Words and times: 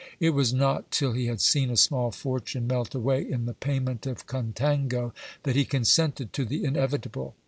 It 0.19 0.31
was 0.31 0.51
not 0.51 0.89
till 0.89 1.11
he 1.11 1.27
had 1.27 1.39
seen 1.41 1.69
a 1.69 1.77
small 1.77 2.09
fortune 2.09 2.65
melt 2.65 2.95
away 2.95 3.21
in 3.21 3.45
the 3.45 3.53
payment 3.53 4.07
of 4.07 4.25
contango, 4.25 5.13
that 5.43 5.55
he 5.55 5.63
consented 5.63 6.33
to 6.33 6.43
the 6.43 6.63
inevitable. 6.63 7.35